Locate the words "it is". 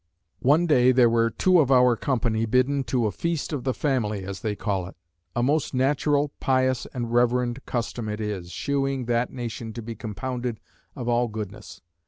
8.09-8.49